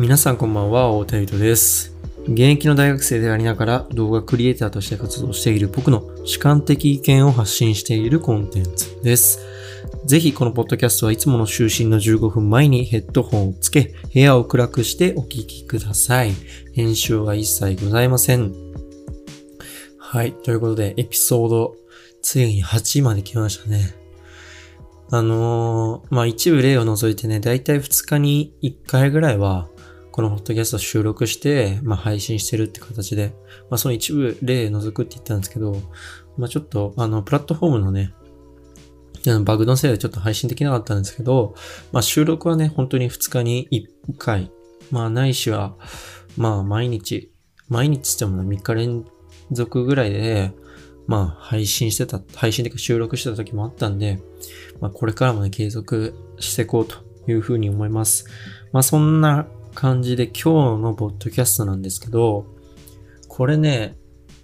[0.00, 1.94] 皆さんこんばんは、大田ゆとです。
[2.22, 9.40] 現役の大学生でありながら動画クリエイターとして活動している僕の主観的意見を発信しているコンテンツです。
[10.06, 16.32] ぜひこのポッドキャストはいつもの就寝の15分前にヘッドホンをつけ、部屋を暗くしてお聞きください。
[16.72, 18.54] 編集は一切ございません。
[19.98, 20.32] はい。
[20.32, 21.76] ということで、エピソード、
[22.22, 24.00] ついに8まで来ましたね。
[25.12, 29.68] あのーまあ、一部例を除いてね、だいたい2日に1回ぐらいは、
[30.12, 33.32] このポッドキャスト収録して、まあ、配信してるって形で、
[33.70, 35.76] まあ、その一部例除くって言ったんですけど、
[36.36, 38.12] まあ、ちょっと、あの、プラットフォームのね、
[39.44, 41.54] バグのせいでちょっと配信できなかったんですけど、
[41.92, 44.50] まあ、収録はね、本当に2日に1回、
[44.90, 45.76] まあ、ないしは、
[46.36, 47.32] まあ、毎日、
[47.68, 49.04] 毎日って言ってもね3日連
[49.52, 50.52] 続ぐらいで、
[51.06, 54.20] まあ、配信してた、配信で収録してた時もあったんで、
[54.80, 56.96] まあ、これからもね、継続していこうと
[57.30, 58.26] いうふうに思います。
[58.72, 62.46] まあ、そんな感じで今日のポッドキャストなんですけど、
[63.28, 63.96] これね、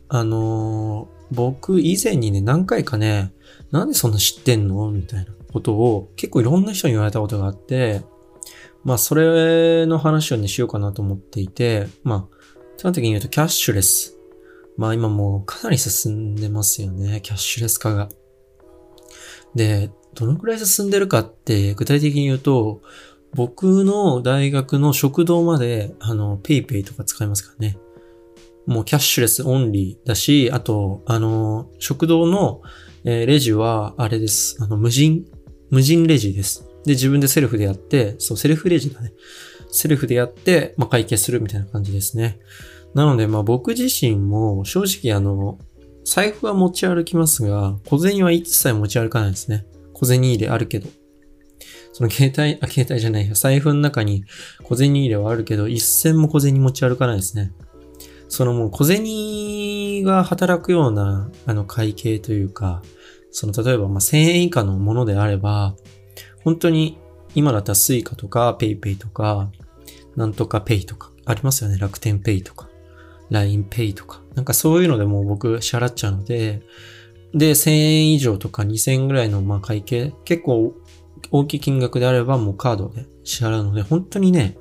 [0.09, 3.33] あのー僕以前にね、何回かね、
[3.73, 4.93] なんでそんな知ってんの？
[4.93, 8.03] みたいなことを結構いろんな人に言われたことがあって、
[8.85, 12.37] まあ、それの話をね、しようかなと思っていて、まあ、
[12.77, 14.17] 基本的に言うとキャッシュレス。
[14.77, 18.09] まあ今もうかなり進んでますよね、キャッシュレス化が。
[19.57, 22.83] で、どのくらい進んでるかって具体的に言うと、
[23.37, 27.79] 僕の大学の食堂まで、あの、 PayPay とか使いますからね。
[28.67, 32.63] もうキャッシュレスオンリーだし、あと、あの、食堂の、
[33.05, 34.57] えレジは、あれです。
[34.61, 35.27] あの、無人、
[35.71, 36.67] 無人レジです。
[36.87, 39.13] で、自分でセルフでやって、そう、セルフレジだね。
[39.71, 42.41] セルフでやって、まあ、会計するみたいな感じですね。
[42.95, 45.59] なので、まあ、僕自身も、正直あの、
[46.05, 49.67] 財布は持ち歩きますが、小銭は一切持ち歩かないですね。
[49.93, 50.89] 小銭入れあるけど。
[51.97, 54.27] その携帯、あ、携帯じゃないや、財布の中に
[54.65, 57.53] 小銭入れはあるけど、一銭も小銭持ち歩かないですね。
[58.29, 62.83] そのもう小銭が働くような、あの会計というか、
[63.31, 65.75] その例えばまあ1000円以下のものであれば、
[66.45, 66.99] 本当に
[67.35, 69.51] 今だったら Suica とか PayPay とか、
[70.17, 71.79] なんとか Pay とか、ありますよね。
[71.79, 72.69] 楽天 Pay とか、
[73.31, 74.21] LINE Pay とか。
[74.35, 76.61] なんかそういうのでもう僕支払っちゃうので、
[77.33, 80.75] で、1000円以上とか2000円ぐらいのま会計、結構
[81.31, 84.57] 大きい金額であればもうカードで支払うので、本当にね、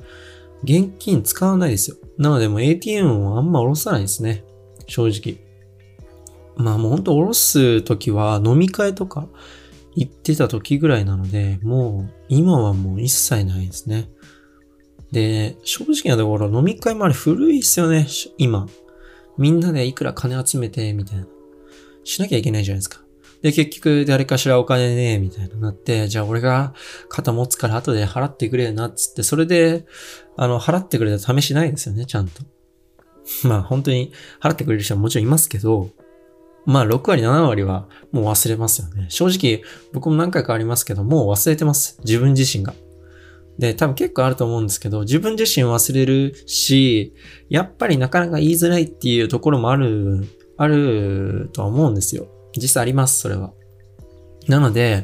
[0.64, 1.98] 現金使わないですよ。
[2.18, 4.44] なのでもう ATM をあんま下ろさないですね。
[4.88, 5.38] 正直。
[6.58, 9.28] まあもうほんと下ろすときは飲み会とか
[9.96, 14.10] 行ってた時ぐらいなので、もう今はもう一切ないですね。
[15.12, 18.08] で、正直なところ飲み会もあれ古いっすよね、
[18.38, 18.68] 今。
[19.38, 21.28] みんなでいくら金集めて、みたいな。
[22.04, 23.05] しなきゃいけないじゃないですか。
[23.46, 26.74] で、結局誰かしらお金ねえ、みたいななって、じゃあ俺が
[27.10, 29.86] 肩持つから後で払ってくれよな、つって、それで、
[30.36, 32.42] あの、払ってくれた試しないですよね、ちゃんと。
[33.48, 34.12] まあ本当に
[34.42, 35.92] 払ってくれる人はもちろんいますけど、
[36.66, 39.06] まあ6割、7割はもう忘れますよね。
[39.10, 39.62] 正直
[39.94, 42.00] 僕も何回かありますけど、もう忘れてます。
[42.04, 42.74] 自分自身が。
[43.60, 47.14] で、多分結構あると思うんですけど、自分自身忘れるし、
[47.50, 50.26] やっぱりなかなか言いづらいっていうところもある、
[50.58, 52.28] あるとは思うんですよ。
[52.60, 53.54] 実際あります、それは。
[54.48, 55.02] なので、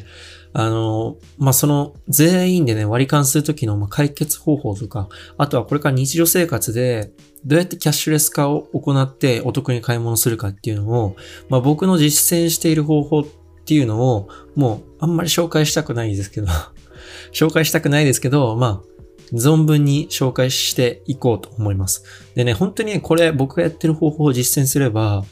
[0.54, 5.08] あの、まあ、その、全員でね、割り勘するときの解決方法とか、
[5.38, 7.12] あとはこれから日常生活で、
[7.46, 11.16] どうやってキャッシュレス化を行ってお得に買い物するかっていうのを、
[11.50, 13.26] まあ、僕の実践している方法っ
[13.66, 16.48] ていうのを、もうあんまり紹介したくないですけど、
[17.32, 18.92] 紹介したくないですけど、まあ、
[19.34, 22.04] 存分に紹介していこうと思います。
[22.36, 25.24] でね、本当にね、これ僕がやってる方法を実践すれば、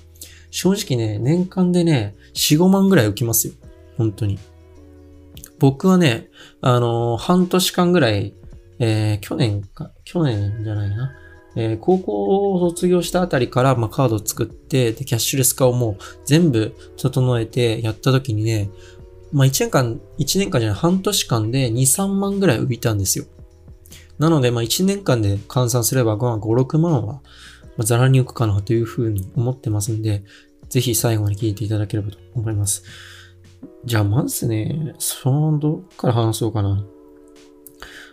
[0.51, 3.53] 正直ね、年間でね、4、5万ぐらい浮きますよ。
[3.97, 4.39] 本当に。
[5.59, 6.29] 僕はね、
[6.61, 8.33] あのー半年間ぐらい、
[8.79, 11.11] えー去年か、去年じゃないな。
[11.55, 18.69] えー高校を卒業したあたりから、まあ、カードを作って、で、キャッシュレス化をもう全部整えてやった時にね、
[19.31, 23.25] まあ、1年間、1年間じゃない、半年間で2、3万ぐらい浮いたんですよ。
[24.17, 27.21] なので、まあ、1年間で換算すれば、まあ、5、6万は、
[27.79, 30.23] まあ、ザラに浮くかなというふうに思ってますんで、
[30.67, 32.83] ぜひ最後まで聞いていただければと思います。
[33.85, 36.85] じゃあ、まずね、その、どっから話そうかな。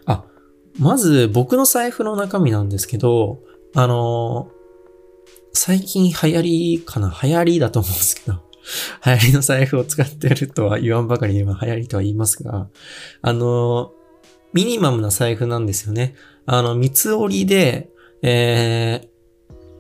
[0.05, 0.25] あ、
[0.79, 3.41] まず、僕の財布の中身なんですけど、
[3.75, 4.51] あの
[5.53, 7.15] 最近流行りかな？
[7.23, 8.39] 流行りだと思うんですけど、
[9.05, 12.69] 流行りの財布を使ってるとは言わんばかりに、まあ流行りとは言いますが、
[13.21, 13.93] あの
[14.55, 16.15] ミニマムな財布なんですよね。
[16.47, 17.91] あの、三つ折りで、
[18.23, 19.09] えー、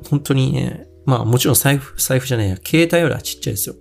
[0.08, 3.76] 本当にね、まあもちろん財布、財布じゃないや、携帯よりはちっちゃいですよ。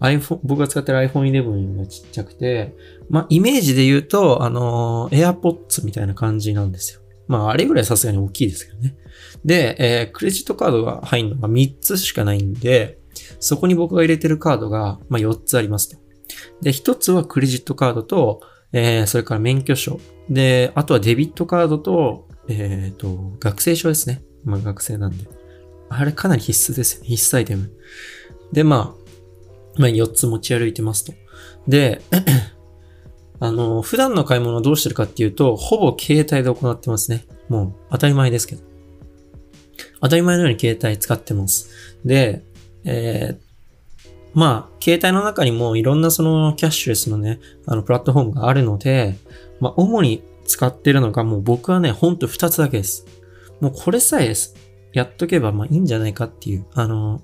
[0.00, 2.74] iPhone、僕が使ってる iPhone 11がちっちゃくて、
[3.08, 7.00] まあイメージで言うと、あの、AirPods みたいな感じなんですよ。
[7.28, 8.96] まあ、あれぐらいさすがに大きいですけどね。
[9.44, 12.98] で、えー、クレジットカードが入るのが3つしかないんで、
[13.40, 15.98] そこに僕が入れてるカードが、まあ、4つありますと。
[16.62, 18.40] で、1つはクレジットカードと、
[18.72, 20.00] えー、それから免許証。
[20.28, 24.22] で、あとはデビットカードと、えっ、ー、と、学生証ですね。
[24.44, 25.24] まあ、学生なんで。
[25.88, 27.08] あれかなり必須ですよね。
[27.08, 27.70] 必須アイテム。
[28.52, 31.12] で、まあ、まあ、4つ持ち歩いてますと。
[31.68, 32.00] で、
[33.38, 37.26] あの、普段の買い物をどうしてるかっていうと、ほぼ携帯で行ってますね。
[37.48, 38.62] もう当たり前ですけど。
[40.00, 41.68] 当たり前のように携帯使ってます。
[42.04, 42.44] で、
[42.84, 43.46] えー、
[44.34, 49.16] まあ、携帯の中にもいろんなそのキャッシュレスのね、あの、プラットフォームがあるので、
[49.60, 53.06] まあ、主に使ってるのがもう僕はね、ほんと2つだけです。
[53.60, 54.34] もうこれさえ
[54.92, 57.20] やっとけばまあいいんじゃないかっていう、あの、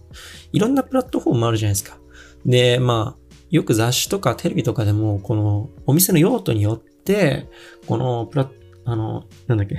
[0.52, 1.98] いろんなプラットフォームあるじゃないですか。
[2.44, 7.48] で、まあ、よく雑誌とかテレビとかでも、このお店の用途によって、
[7.86, 8.50] このプラ
[8.84, 9.78] あの、なんだっけ、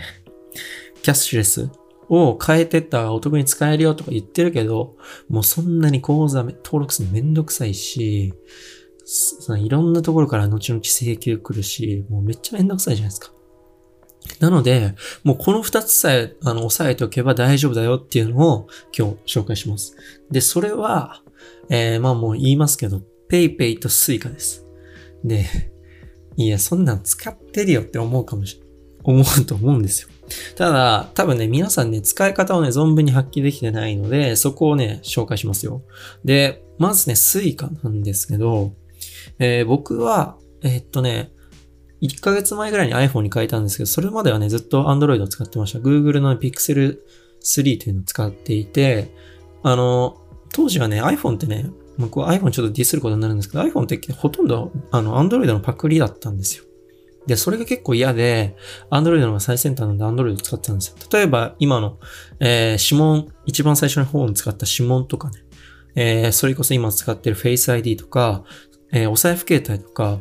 [1.01, 1.69] キャッシュレス
[2.09, 4.95] を変えてったらお得に使えるよとか言ってるけど、
[5.29, 8.33] もうそんなに口座登録するのめんどくさいし、
[9.59, 13.33] いろんなところから後々請求来るし、もうめっちゃめんどくさいじゃないですか。
[14.39, 19.95] なので、もうこの二つさえ、あの、押さえておけば大丈夫だよっていうのを今日紹介します。
[20.31, 21.21] で、それは、
[21.69, 24.65] えー、まあもう言いますけど、PayPay と Suica です。
[25.23, 25.45] で、
[26.35, 28.63] いや、そんなん使ってるよって思うかもしれ、
[29.03, 30.09] 思うと思うんですよ。
[30.55, 35.83] ただ、多分ね、皆さんね、使い方をね、存分に発揮できてないので、そこをね、紹介しますよ。
[36.23, 38.73] で、まずね、Suica なんですけど、
[39.39, 41.32] えー、僕は、えー、っとね、
[42.03, 45.79] 1ヶ月前ぐらいに iPhone に変えたんですけど、それまではね、ずっと Android を使ってました。
[45.79, 46.99] Google の Pixel
[47.41, 49.15] 3というのを使っていて、
[49.63, 50.17] あの、
[50.51, 56.65] 当時はね、iPhone ってね、僕は iPhone ちょっとディスることになるんですけど、iPhone ってほとんど、あの、Android のパクリだったんですよ。
[57.25, 58.57] で、それが結構嫌で、
[58.91, 60.95] Android の方が最先端なんで Android を使ってたんですよ。
[61.11, 61.99] 例えば、今の、
[62.41, 65.39] えー、指紋、一番最初の方に使った指紋とかね、
[65.95, 68.43] えー、それこそ今使ってる Face ID とか、
[68.91, 70.19] えー、お財布携帯とか、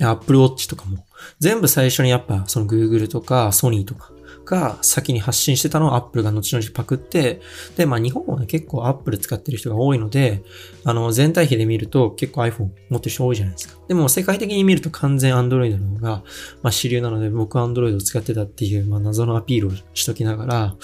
[0.00, 1.04] Apple Watch とかも、
[1.38, 4.12] 全部最初にやっぱその Google とか Sony とか
[4.44, 7.40] が先に発信してたのを Apple が後々パクって、
[7.76, 10.42] で、まあ日本はね、結構 Apple 使ってる人が多いので、
[10.84, 13.80] あの、全体比で見ると結構 iPhone 持ってる人多いじゃないですか。
[13.88, 16.22] でも世界的に見ると完全 Android の方が、
[16.62, 20.76] まあ主流なので僕は Android を使ってたっていう、まあ謎のアピールをしときながら、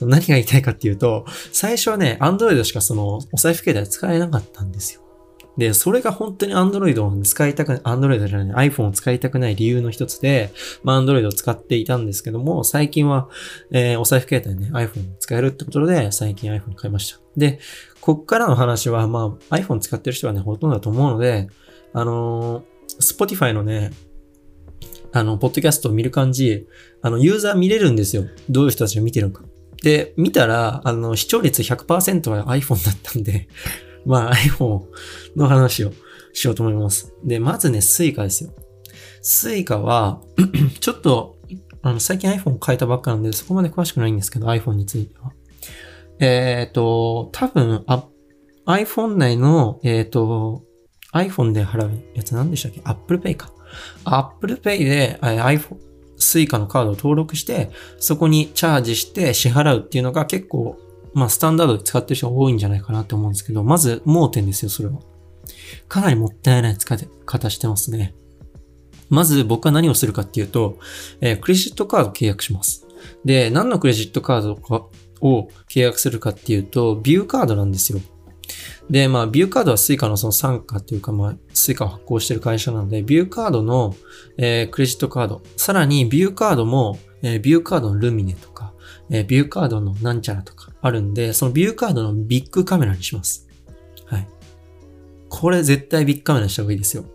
[0.00, 5.03] 何が言いたいかっていうと、最初はね、Android しかそのお財布携帯使えなかったんですよ。
[5.56, 10.52] で、それが本当に Android を使いたくない、Android じゃない、iPhone を使いたくない理由の一つで、
[10.82, 13.28] まあ Android を使っていたんですけども、最近は、
[13.70, 17.20] えー、お財布携帯ね、iPhone 使えるってことで、最近 iPhone 買いました。
[17.36, 17.60] で、
[18.00, 21.48] こっからの話は、まあ iPhone 使ってる人はね、ほとんどだと思うので、
[21.92, 23.92] あのー、Spotify のね、
[25.12, 26.66] あの、ポッドキャストを見る感じ、
[27.00, 28.24] あの、ユーザー見れるんですよ。
[28.50, 29.44] どういう人たちが見てるのか。
[29.80, 33.46] で、見たら、あの、視聴率100%は iPhone だったんで、
[34.06, 34.82] まあ iPhone
[35.36, 35.92] の話を
[36.32, 37.14] しようと思います。
[37.24, 38.50] で、まずね、Suica ですよ。
[39.22, 40.20] Suica は
[40.80, 41.38] ちょっと、
[41.82, 45.32] あの、最近 iPhone 変えたばっかなんで、そこまで詳しくないんですけど、iPhone については。
[46.18, 48.04] えっ、ー、と、多分、あ、
[48.66, 50.64] iPhone 内の、えっ、ー、と、
[51.12, 53.52] iPhone で払うやつ何でしたっけ ?Apple Pay か。
[54.04, 55.76] Apple Pay で iPhone、
[56.18, 60.78] Suica のカードを登録して、そこにチャージして支払うっていうのが結構
[61.14, 64.98] まあ、スタンダードで使ってる人が多いんじゃないかなって思うんですけど、まず盲点ですよ、それは。
[65.88, 68.14] かなりもったいない使い方してますね。
[69.10, 70.78] まず僕は何をするかっていうと、
[71.20, 72.86] えー、クレジットカード契約します。
[73.24, 74.86] で、何のクレジットカードか
[75.20, 78.00] を契約するかっていうと、ビューカードなんですよ。
[78.90, 83.94] で、まあ、ビューカードは Suica のその参加っていうか、まあ、 Suica を発行してる会社なので、ビューカードの、
[84.36, 88.74] えー、クレジットカード、さらにビューカードも、えー、ビューカードのルミネとか、
[89.10, 93.48] えー、ビューカードのなんちゃらとかあるんで、そのビューカードのビッグカメラにします。
[94.04, 94.28] はい。
[95.30, 97.06] これ絶対ビッグカメラにした方がいいですよ。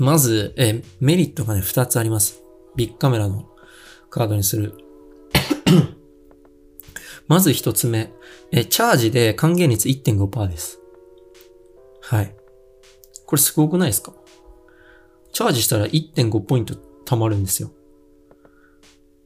[0.00, 2.42] まず、え、メリットがね、二つあります。
[2.74, 3.48] ビッグカメラの
[4.10, 4.74] カードにする。
[7.28, 8.12] まず一つ目、
[8.50, 10.80] えチャージで還元率1.5%です。
[12.00, 12.34] はい。
[13.24, 14.12] これすごくないですか？
[15.32, 16.74] チャージしたら1.5ポイント
[17.06, 17.70] 貯まるんですよ。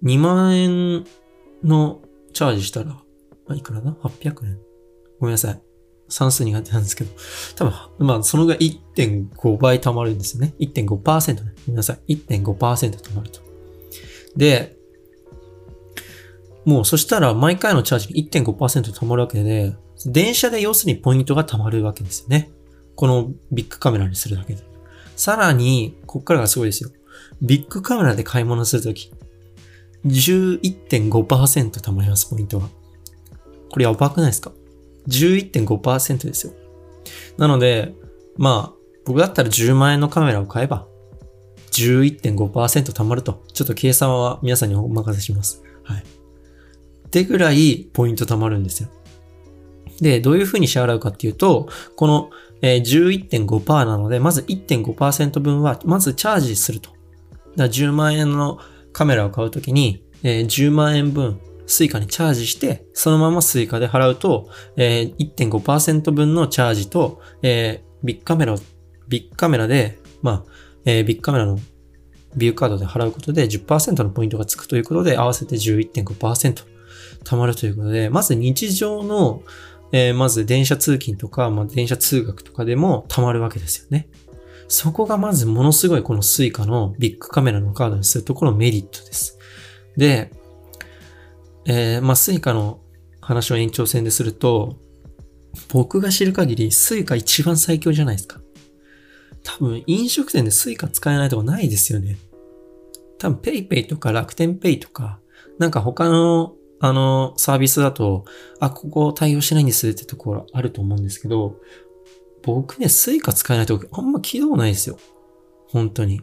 [0.03, 1.07] 2万円
[1.65, 2.03] の
[2.35, 3.03] チャージしたら、
[3.55, 4.59] いくらだ ?800 円
[5.21, 5.63] ごめんなさい。
[6.09, 7.11] 算数苦手なんですけど。
[7.57, 10.55] 多分、まあ、そのぐらい1.5倍貯まるんですよね。
[10.59, 11.53] 1.5%ね。
[11.67, 12.15] ごめんなさい。
[12.15, 12.55] 1.5%
[12.99, 13.41] 貯まると。
[14.37, 14.77] で、
[16.65, 19.75] もうそしたら毎回のチャージに1.5%貯まるわけで、
[20.07, 22.51] 電車で要するにポイントが貯まるわけですよね。
[22.95, 24.63] このビッグカメラにするだけで。
[25.17, 26.91] さらに、こっからがすごいですよ。
[27.43, 29.13] ビッグカメラで買い物するとき、
[30.07, 32.69] 11.5%貯まります、ポイントが。
[33.71, 34.53] これやばくないですか
[35.09, 36.53] ?11.5% ですよ。
[37.37, 37.95] なので、
[38.37, 40.87] まあ、僕だったら10万円のカメラを買えば、
[41.73, 43.43] 11.5%貯まると。
[43.53, 45.63] ちょっと計算は皆さんにお任せします。
[45.85, 46.03] はい。
[46.03, 48.89] ってぐらいポイント貯まるんですよ。
[50.01, 56.91] で、どういうふうに支払うかっていうと、この、11.5%なので、まず1.5%分は、まずチャージすると。
[57.57, 58.59] だ10万円の
[58.93, 68.57] カメラを買うときに、10万円分、 Suica にチャージして、そのまま Suica で払うと、えー、1.5%分のチャージと、えー、ビックカメラ、
[69.07, 70.51] ビックカメラで、まあ、
[70.85, 71.59] えー、ビックカメラの
[72.37, 76.65] ビューカードで払うことで10%のポイントがつくということで、合わせて11.5%
[77.25, 79.43] 貯まるということで、まず日常の、
[79.93, 84.09] えー、まず電車通勤とか、まあ、電車通学とかでも貯まるわけですよね。
[84.69, 89.39] そこがまずものすごいこの Suica のビックカメラのカードにするところのメリットです。
[89.97, 90.31] で、
[91.69, 92.81] えー、まあ、 Suica の
[93.21, 94.79] 話を延長線ですると、
[95.69, 98.41] 僕が知る限り Suica 一番最強じゃないですか。
[99.45, 102.17] 多分飲食店で Suica 使えないとこないですよね。
[103.19, 105.21] 多分 PayPay とか楽天 Pay とか、
[105.59, 108.25] なんか他のあのサービスだと、
[108.61, 111.57] あ、ここ対応しないんですってところあると思うんですけど、
[112.43, 114.99] 僕ね、 Suica使えないとこあんま聞いたことないですよ。
[115.69, 116.23] 本当に。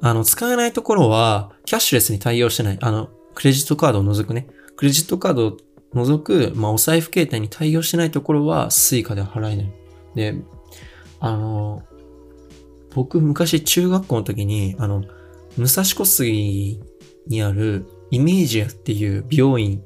[0.00, 2.78] あの、使えないところは、キャッシュレスに対応してない。
[2.80, 4.48] あの、クレジットカードを除くね。
[4.76, 5.56] クレジットカードを
[5.92, 9.72] 除く、まあ、お財布携帯に対応してないところは、 Suicaで払えない。
[10.14, 10.34] で、
[11.20, 11.82] あの、
[12.94, 15.04] 僕、昔中学校の時に、あの、
[15.58, 16.80] 武蔵小杉
[17.26, 19.82] にあるイメージアっていう美容院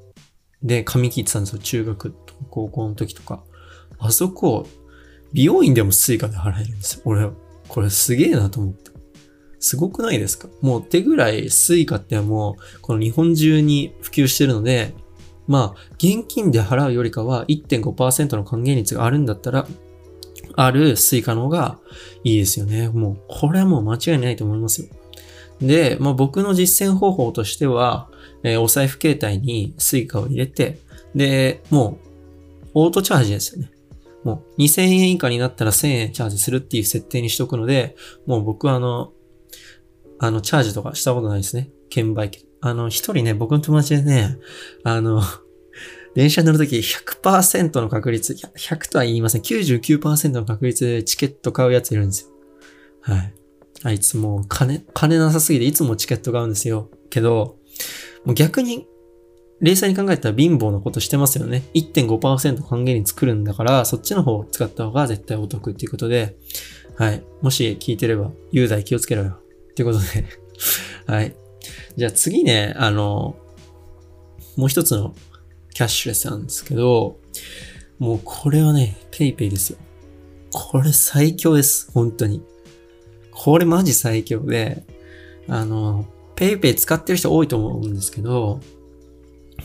[0.63, 1.59] で髪切ってたんですよ。
[1.59, 3.43] 中学と高校の時とか。
[3.99, 4.69] あそこ、
[5.33, 7.03] 美容院でも Suicaで払えるんですよ。
[7.05, 7.29] 俺、
[7.67, 8.90] これすげえなと思って。
[9.61, 10.49] すごくないですか？
[10.63, 14.95] もう手ぐらい Suicaってもう、この日本中に普及してるので、
[15.47, 19.67] まあ、現金で払うよりかは1.5%の還元率があるんだったら、
[20.57, 21.79] ある Suicaの方が
[22.25, 22.89] いいですよね。
[22.89, 24.89] もう、これはもう間違いないと思いますよ。
[25.61, 28.09] で、まあ、僕の実践方法としては、
[28.43, 30.79] えー、お財布携帯に Suica を入れて、
[31.15, 31.99] で、も
[32.65, 33.71] う、オートチャージですよね。
[34.23, 39.13] もう2000円以下になったら1000円チャージするっていう設定にしとくので、もう僕はあの、
[40.21, 41.71] あの、チャージとかしたことないですね。
[41.89, 42.47] 券売機。
[42.61, 44.37] あの、一人ね、僕の友達でね、
[44.85, 45.23] あの、
[46.15, 49.43] 電車乗るとき100%の確率、100とは言いません。
[49.43, 52.31] 99%の確率でチケット買うやついるんですよ。
[53.01, 53.35] はい。
[53.83, 56.91] あいつもう金、金なさすぎていつもチケット買うんですよ。
[57.09, 57.57] けど、
[58.27, 58.87] もう逆に
[59.61, 61.63] 冷静に考えたら貧乏なことしてますよね。
[61.75, 66.37] 1.5%還元に作るんだから、そっちの方を使った方が絶対お得っていうことで、
[66.97, 67.23] はい。
[67.41, 69.39] もし聞いてれば、雄大気をつけろよ。
[69.81, 70.25] っていうことで
[71.07, 71.35] はい。
[71.97, 73.37] じゃあ次ね、あの、
[74.57, 75.15] もう一つの
[75.73, 77.19] キャッシュレスなんですけど、
[77.99, 79.79] もうこれはね、 PayPayですよ。
[80.53, 81.91] これ最強です。
[81.93, 82.43] 本当に。
[83.31, 84.85] これマジ最強で、
[85.49, 88.61] あの、 PayPay使ってる人多いと思うんですけど、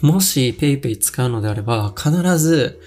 [0.01, 2.79] もし PayPay 使うのであれば、必ず、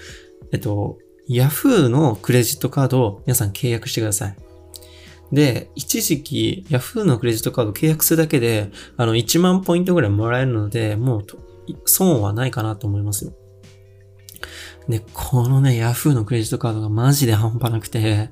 [0.51, 0.97] えっと、
[1.29, 4.48] Yahoo のクレジットカードを皆さん契約してください。
[5.31, 11.25] で、一時期 Yahoo のクレジットカード契約するだけで、あの、1万ポイントぐらいもらえるので、もう、
[11.85, 13.33] 損はないかなと思いますよ。
[14.87, 18.31] で、このね、Yahoo のクレジットカードがマジで半端なくて、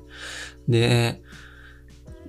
[0.68, 1.22] で、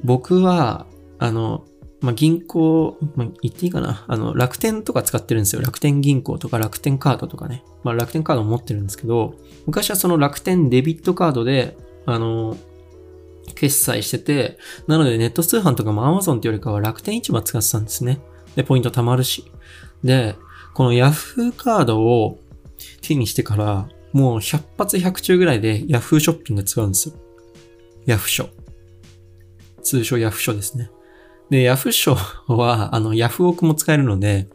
[0.04, 0.86] 僕は、
[1.18, 1.66] あの、
[2.02, 4.06] まあ、銀行、まあ、言っていいかな。
[4.08, 5.62] あの、楽天とか使ってるんですよ。
[5.62, 7.64] 楽天銀行とか楽天カードとかね。
[7.84, 9.36] まあ、楽天カード持ってるんですけど、
[9.66, 12.56] 昔はその楽天デビットカードで、あの、
[13.54, 18.20] 決済してて、なのでネット通販とかも Amazon ってよりかは楽天市場使ってたんですね。
[18.56, 19.52] で、ポイント貯まるし。
[20.04, 20.36] で、
[20.74, 22.40] この Yahoo カードを
[23.02, 27.16] 手にしてから、もう100発100中ぐらいで Yahoo ショッピング使うんですよ。
[28.06, 28.50] Yahoo ショ。
[29.82, 30.90] 通称 Yahoo ショですね。
[31.50, 34.48] で、ヤフーショーは、あの、ヤフオクも使えるので、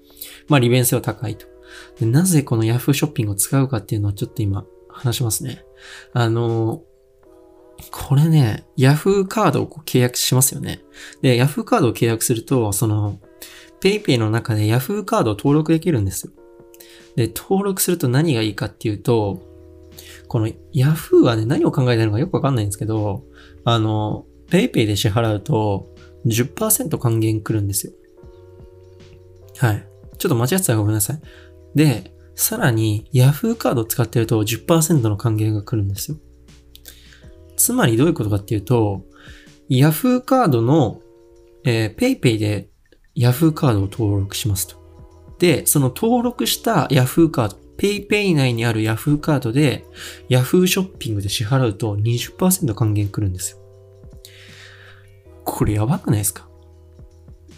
[0.48, 1.46] まあ、利便性は高いと。
[1.98, 5.64] でなぜこのヤフーショッピングを使うかっていうのをちょっと今、話しますね。
[6.12, 6.82] あの、
[7.90, 10.80] これね、ヤフーカードを契約しますよね。
[11.22, 13.18] で、ヤフーカードを契約すると、その、
[13.80, 16.32] PayPay の中でヤフーカードを登録できるんですよ。
[17.16, 19.42] で、登録すると何がいいかっていうと、
[20.28, 23.24] このヤフーはね、何を考えてるのかよくわかんないんですけど、
[23.64, 25.94] あの、PayPay で支払うと、
[26.26, 27.92] 10%還元来るんですよ。
[29.58, 29.86] はい。
[30.18, 31.20] ちょっと間違ってたらごめんなさい。
[31.74, 36.16] で、さらに Yahoo カードを使ってると10%の還元が来るんですよ。
[37.64, 39.04] つまりどういうことかっていうと、
[39.70, 41.00] Yahoo カードの、
[41.64, 42.68] えー、PayPay で
[43.16, 44.76] Yahoo カードを登録しますと。
[45.38, 49.86] で、その登録した Yahoo カード、PayPay 内にある Yahoo カードで
[50.28, 53.58] Yahoo ショッピングで支払うと20%還元来るんですよ。
[55.44, 56.46] これやばくないですか？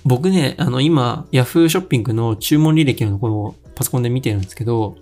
[0.05, 4.95] 僕ね、あの今 Yahoo ショッピングの注文履歴のところをパソコンで見てるんですけど、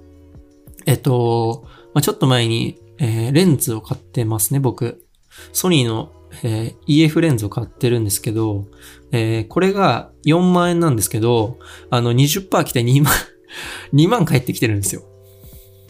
[0.86, 5.06] えっと、まあ、ちょっと前に、えー、レンズを買ってますね、僕。
[5.52, 8.66] ソニーの、えー、EF レンズを買ってるんですけど、
[9.12, 11.58] えー、これが4万円なんですけど、
[11.90, 13.12] あの20%来て2万
[13.92, 15.02] 2万返ってきてるんですよ。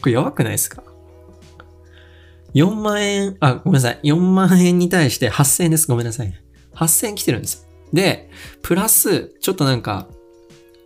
[0.01, 0.83] これやばくないですか
[2.55, 4.01] ?4 万円、あ、ごめんなさい。
[4.05, 5.89] 4万円に対して8000円です。
[5.89, 6.35] ごめんなさい。
[6.75, 7.69] 8000円来てるんですよ。
[7.93, 8.31] で、
[8.63, 10.09] プラス、ちょっとなんか、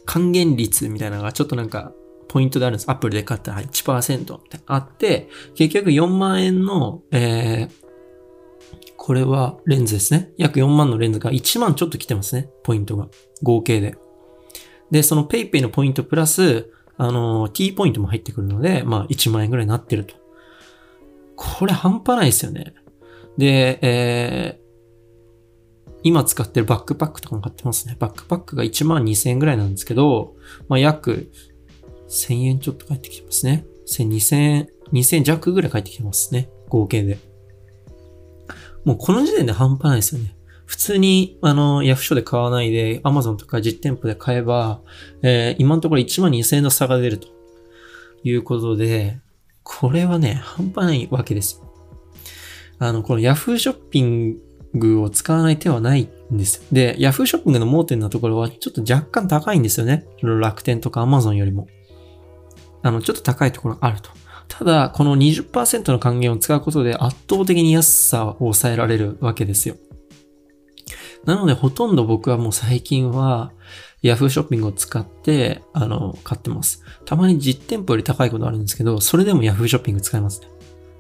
[0.05, 1.93] 還元率みたいなのがちょっとなんか、
[2.29, 2.91] ポイントであるんです。
[2.91, 7.89] アップルで買ったら1%ってあって、結局4万円の、えー、
[8.97, 10.31] これはレンズですね。
[10.37, 12.51] 約4万のレンズが1万ちょっと来てますね。
[12.63, 13.09] ポイントが。
[13.43, 13.97] 合計で。
[14.91, 20.15] で、その PayPay のポイントプラス、あの、T ポイントも入ってくるので、まあ1万円ぐらいになってると。
[21.37, 22.75] これ半端ないですよね。
[23.39, 24.69] で、えー、
[26.03, 27.97] 今使ってるバックパックとかも買ってますね。
[27.99, 30.35] バックパックが1万2000円ぐらいなんですけど、
[30.69, 31.31] まあ約
[32.09, 33.65] 1000円ちょっと返ってきてますね。
[33.87, 36.49] 1000、2000、2000弱ぐらい返ってきてますね。
[36.69, 37.19] 合計で。
[38.85, 40.35] もうこの時点で半端ないですよね。
[40.65, 44.83] 普通に、あの、ヤフショで買わないで、アマゾンとか実店舗で買えば、
[45.23, 47.29] えー、今のところ1万2000円の差が出ると
[48.23, 49.19] いうことで、
[49.63, 51.73] これはね、半端ないわけですよ。
[52.79, 54.37] あの、このヤフーショッピン
[54.75, 56.63] グを使わない手はないんですよ。
[56.71, 60.07] で、ヤフーショッピングの盲点なところはちょっと若干高いんですよね。
[60.23, 61.67] 楽天とかアマゾンよりも。
[62.83, 64.11] あの、ちょっと高いところあると。
[64.49, 69.77] ただ、この20%の還元を使うことで圧倒的に安さを抑えられるわけですよ。
[71.25, 73.53] なので、ほとんど僕はもう最近は、
[74.03, 76.83] Yahoo ショッピングを使って、あの、買ってます。
[77.05, 80.49] たまに実店舗より高いことあるんですけど、それでも Yahoo ショッピング使いますね。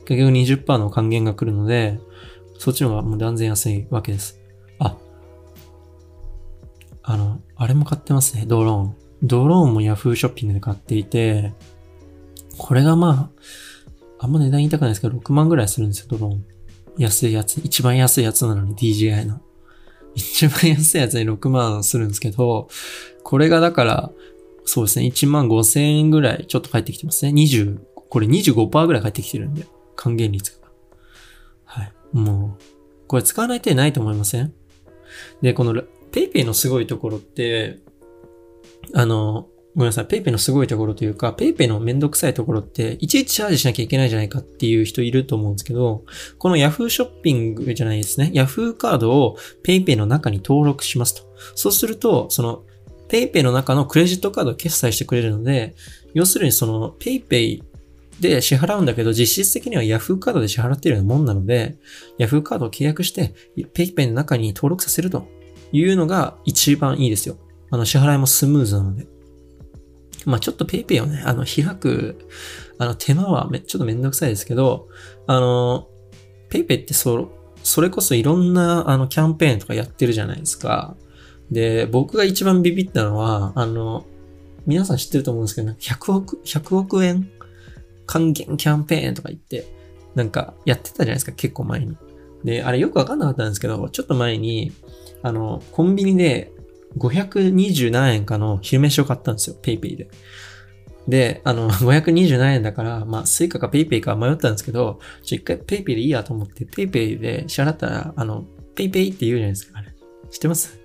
[0.04, 2.00] 結局20%の還元が来るので、
[2.58, 4.40] そっちの方がもう断然安いわけです。
[4.78, 4.96] あ、
[7.02, 9.07] あの、あれも買ってますね、ドローン。
[9.22, 11.52] ドローンも Yahoo ショッピングで買っていて、
[12.56, 13.30] これがま
[14.18, 16.44] あ、あんま値段言いたくないですけど、6万ぐらいするんですよ、ドローン。
[16.96, 17.58] 安いやつ。
[17.58, 19.40] 一番安いやつなのに DJI の。
[20.14, 22.68] 一番安いやつに6万するんですけど、
[23.22, 24.10] これがだから、
[24.64, 27.32] そうですね、1万5千円ぐらいちょっと返ってきてますね。
[27.32, 27.78] 20、
[28.08, 30.68] これ25%ぐらい返ってきてるんで、還元率が。
[31.64, 31.92] はい。
[32.12, 32.62] もう、
[33.06, 34.52] これ使わない手ないと思いません？
[35.40, 35.74] で、この
[36.10, 37.78] PayPay のすごいところって、
[38.94, 46.04] あの、ごめんなさい、PayPay のすごいところというか、PayPay のめんどくさいところって、いちいちチャージしなきゃいけないじゃないかっていう人いると思うんですけど、
[46.38, 48.32] この Yahoo ショッピングじゃないですね。
[48.34, 51.22] Yahoo カードを PayPay の中に登録しますと。
[51.54, 52.64] そうすると、その
[53.08, 55.76] PayPay の中のクレジットカードを決済してくれるので、
[56.14, 57.62] 要するにその PayPay
[58.20, 61.76] で支払うんだけど、実質的には Yahoo カードで支払っているようなもんなので、
[62.18, 65.28] Yahoo カードを契約して PayPay の中に登録させると
[65.72, 67.36] いうのが一番いいですよ。
[67.70, 69.06] あの、支払いもスムーズなので。
[70.24, 72.18] まあちょっと PayPay をね、あの、開く、
[72.78, 74.88] あの、手間はめ、ちょっとめんどくさいですけど、
[75.26, 75.88] あの、
[76.50, 77.30] PayPay ってそ、
[77.62, 80.96] それこそいろんな、あの、キャンペーンとかやってるじゃないですか。
[81.50, 84.06] で、僕が一番ビビったのは、あの、
[84.66, 87.30] 皆さん知ってると思うんですけど、100億、100億円
[88.06, 89.66] 還元キャンペーンとか言って、
[90.14, 91.96] なんかやってたじゃないですか、結構前に。
[92.44, 94.72] で、あれよくわかんなかったんですけど、ちょっと前に、
[95.22, 96.52] あの、コンビニで
[96.96, 100.08] 520何円かの昼飯を買ったんですよ、PayPay で。
[101.06, 109.94] で、あの、 527円だから、まあ、 Suicaか PayPay か迷ったんですけど、ちょ、一回 PayPay でいいやと思って、PayPay で支払ったら、あの、PayPay って言うじゃないですか、あれ。
[110.30, 110.78] 知ってます？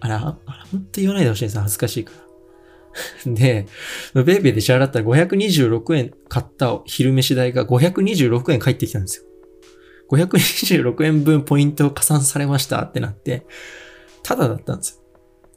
[0.00, 0.24] あれ、あれ、
[0.70, 1.58] ほんと言わないでほしいです。
[1.58, 2.12] 恥ずかしいか
[3.26, 3.32] ら。
[3.34, 3.66] で、
[4.14, 9.24] PayPay で支払ったら526円買った昼飯代が526円返ってきたんですよ。
[10.10, 13.46] 526円分ポイントを加算されましたってなって、
[14.22, 14.99] ただだったんですよ。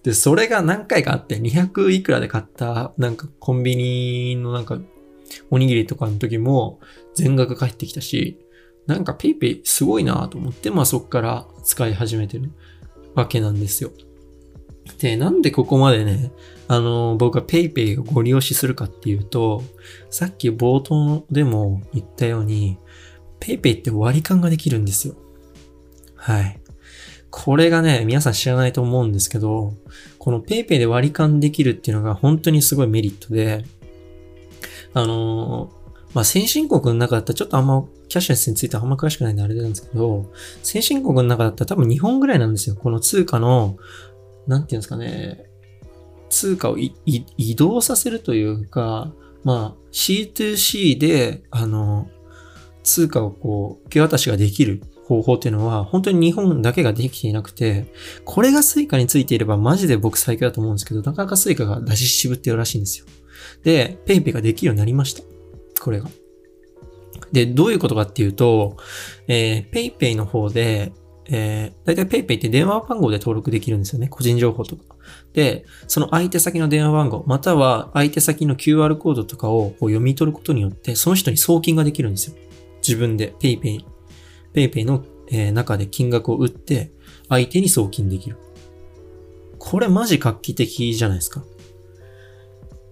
[0.04, 4.80] で、それが何回かあって、200いくらで買った、なんかコンビニのなんか、
[5.50, 6.80] おにぎりとかの時も
[7.16, 8.38] 全額返ってきたし、
[8.86, 12.52] なんか PayPay すごいなと思って、まあそっから使い始めてる
[13.16, 13.92] わけなんですよ。
[15.00, 16.32] で、なんでここまでね、
[16.68, 19.64] あの、僕は PayPay をご利用しするかっていうと、
[20.10, 22.78] さっき冒頭でも言ったように、
[23.40, 25.16] PayPay って割り勘ができるんですよ。
[26.16, 26.60] はい。
[27.36, 29.74] これがね、皆さん知らないと思うんですけど、
[30.20, 33.66] この PayPay で割り勘できるっていうのが本当にすごいメリットで、
[34.94, 35.72] あの、
[36.14, 42.76] まあ、先進国の中だったらちょっとあんまキャッシュレスについてあんま詳しくないんであれなんですけど、先進国の中だったら多分日本ぐらいなんですよ。
[42.76, 43.78] この通貨の、
[44.46, 45.50] なんていうんですかね、
[46.30, 46.94] 通貨を移
[47.56, 49.12] 動させるというか、
[49.44, 52.12] まあ、C2C で、あの、
[52.84, 57.86] 通貨をこう、受け渡しができる方法っていうのは、本当に日本だけができていなくて、
[58.26, 63.06] これが Suicaについていればマジで僕最強だと思うんですけど、なかなか Suicaが出し渋ってるらしいんですよ。
[63.64, 65.24] で、 PayPayができるようになりました。
[65.82, 66.10] これが。
[67.32, 68.78] で、どういうことかっていうと、
[69.28, 70.94] えー、 PayPayの方で、
[71.26, 74.08] えー、だいたい PayPay って電話番号で登録できるんですよね。
[74.10, 74.96] 個人情報とか。
[75.34, 82.36] で、その相手先の電話番号、または相手先の QR コードとかをこう読み取ることによって、その人に送金ができるんですよ。
[82.86, 83.86] 自分で PayPay、
[84.54, 86.92] PayPay の、え、中で金額を打って、
[87.30, 88.38] 相手に送金できる。
[89.58, 91.44] これマジ画期的じゃないですか。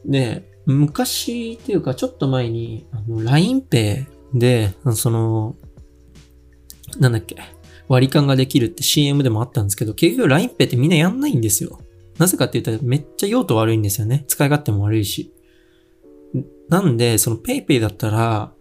[0.05, 5.55] で、昔っていうかちょっと前に、あの、LINEPay で、その、
[6.99, 7.37] なんだっけ、
[7.87, 11.79] 割り勘ができるって CM でもあったんですけど、結局 LINEPay ってみんなやんないんですよ。
[12.17, 14.25] なぜかって言ったらめっちゃ用途悪いんですよね。
[14.27, 15.33] 使い勝手も悪いし。
[16.69, 18.53] なんで、その PayPay だったら、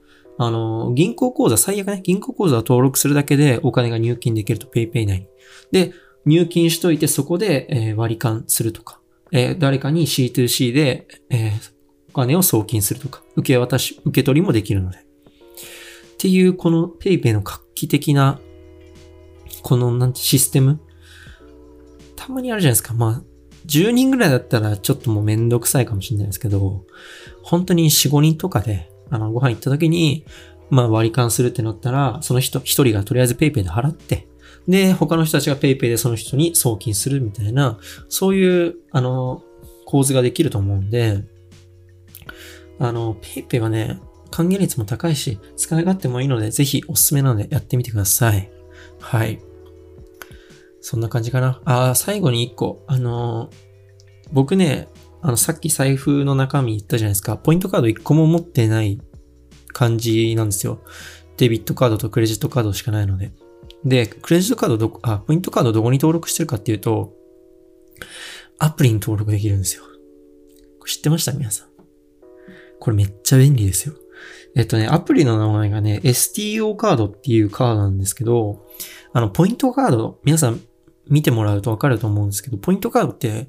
[0.43, 5.27] あの、銀行口座、最悪ね、銀行口座を登録するだけでお金が入金できると PayPay 内に。
[5.71, 5.93] で、
[6.25, 9.01] 入金しといてそこで、え、割り勘するとか、
[9.33, 11.53] え、誰かに C2C で、え、
[12.09, 14.99] お金を送金するとか、受け渡し、受け取りもできるので。
[14.99, 15.01] っ
[16.19, 18.41] ていう、この PayPay の画期的な
[19.63, 20.81] この、なんてシステム
[22.17, 22.95] たまにあるじゃないですか。
[22.95, 23.23] まあ、
[23.67, 26.85] 10人ぐらいだったらちょっともうめんどくさいかもしれないですけど、
[27.43, 30.25] 本当に4、5人とかで、あの、ご飯行った時に、
[30.71, 34.29] まあ割り勘するってなったら、その人、一人がとりあえず PayPay で払って、
[34.69, 39.43] で、他の人たちが PayPay でその人に送金するみたいな、そういう、あの、
[39.85, 41.25] 構図ができると思うんで、
[42.79, 48.51] あの、PayPay はね、還元率も高いし、使い勝手もいいので、ぜひおすすめなのでやってみてください。
[49.01, 49.41] はい。
[50.81, 51.61] そんな感じかな。
[51.65, 52.85] あ、最後に一個。
[52.87, 53.51] あの、
[54.33, 54.89] 僕ね、
[55.23, 57.37] あの、さっき財布の中身言ったじゃないですか。
[57.37, 59.01] ポイントカード一個も持ってない
[59.73, 60.81] 感じなんですよ。
[61.37, 63.33] デビットカードとクレジットカードしかないので。
[63.85, 67.15] で、クレジットカードどこ、あ、ポイントカードどこに登録してるかっていうと、
[68.59, 69.85] アプリに登録できるんですよ。
[70.87, 71.33] 知ってました？
[71.33, 71.69] 皆さん。
[72.79, 73.95] これめっちゃ便利ですよ。
[74.57, 78.67] えっとね、アプリの名前がね、STO カードっていうカードなんですけど、
[79.13, 80.61] あの、ポイントカード、皆さん
[81.09, 83.47] 見てもらうとわかると思うんですけど、ポイントカードって、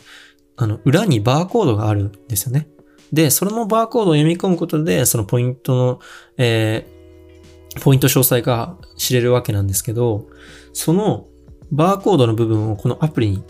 [0.57, 2.67] あの、裏にバーコードがあるんですよね。
[3.11, 5.99] で、そのバーコードを読み込むことで、そのポイントの、
[6.37, 10.27] えー、ポイント詳細が知れるわけなんですけど、
[10.73, 11.27] その
[11.71, 13.43] バーコードの部分をこのアプリに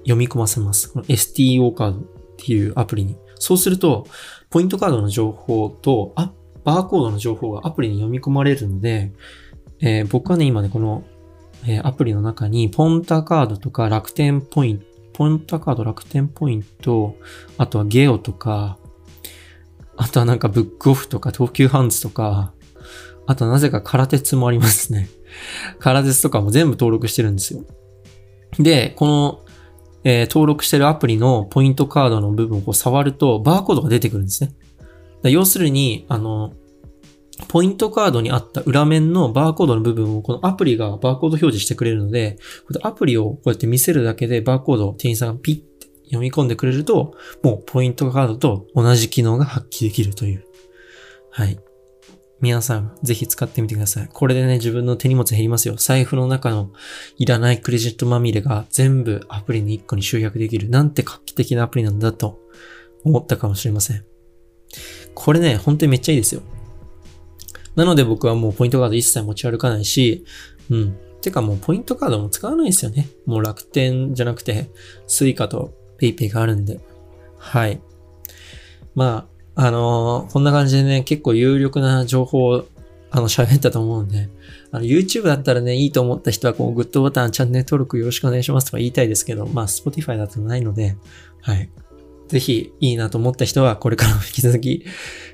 [0.00, 0.92] 読み込ませます。
[0.92, 2.02] この STO カードっ
[2.36, 3.16] ていうアプリに。
[3.38, 4.06] そうすると、
[4.50, 6.32] ポイントカードの情報と、あ、
[6.64, 9.12] バーコードの情報がアプリに読み込まれるので、
[9.80, 11.04] えー、僕はね、今ね、この
[11.66, 14.82] えー、アプリの中に、ポンタカードとか楽天ポイン
[15.16, 17.16] ト、ポンタカード楽天ポイント、
[17.56, 18.76] あとはゲオとか、
[19.96, 22.52] あとはなんかブックオフとか東急ハンズとか、
[23.26, 25.08] あとなぜか空鉄もありますね。
[25.80, 27.64] 空鉄とかも全部登録してるんですよ。
[28.58, 29.40] で、この、
[30.04, 34.52] えー、登録してるアプリのポイントカードの部分をこう触るとバーコードが出てくるんですね。
[35.24, 36.52] 要するに、あの、
[37.48, 42.38] ポイントカードにあった裏面のバーコードの部分をこのアプリがバーコード表示してくれるので、
[42.82, 50.44] アプリをこうやって見せるだけでバーコードを店員さんがピッて読み込んでくれると、もうポイントカードと同じ機能が発揮できるという。
[51.30, 51.58] はい。
[52.40, 54.08] 皆さん、ぜひ使ってみてください。
[54.12, 55.74] これでね、自分の手荷物減りますよ。
[55.76, 56.70] 財布の中の
[57.16, 60.68] いらないクレジットまみれが全部アプリに1個に集約できる。
[60.68, 62.38] なんて画期的なアプリなんだと
[63.04, 64.04] 思ったかもしれません。
[65.14, 66.42] これね、本当にめっちゃいいですよ。
[67.76, 70.24] なので僕はもうポイントカード一切持ち歩かないし、
[70.70, 70.98] うん。
[71.20, 73.08] てかもうポイントカードも使わないですよね。
[73.26, 74.70] もう楽天じゃなくて、
[75.06, 76.80] Suicaと PayPay があるんで。
[77.36, 77.80] はい。
[78.94, 82.66] まあ、あのー、こんな感じでね、結構有力な情報を、
[83.10, 84.28] あの、喋ったと思うんで、
[84.70, 90.96] あの、YouTube だったらね、いいと思った人は、こう、グッドボタン、チャンネル登録よろしくお願いしますとか言いたいですけど、まあ、Spotify だとないので、
[91.42, 91.70] はい。
[92.28, 94.84] ぜひ、いいなと思った人は、これからも引き続き、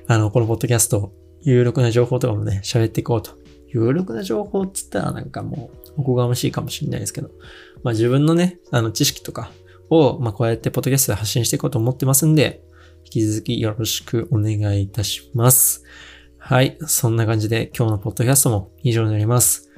[0.07, 1.11] あの、このポッドキャスト
[1.43, 3.31] 有力な情報とかもね、喋っていこうと。
[3.67, 7.29] 有力な情報っつったらなんかもう、おこがましいかもしれないですけど、
[7.83, 9.51] まあ自分のね、あの知識とか
[9.89, 12.63] を、まあこうやってポッドキャストで発信していこうと思ってますんで、
[13.05, 15.83] 引き続きよろしくお願いいたします。
[16.37, 16.77] はい。
[16.85, 19.69] そんな感じで今日のポッドキャストも以上になります。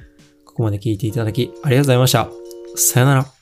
[0.44, 2.28] ここまで聞いていただきありがとうございました。
[2.76, 3.35] さよなら。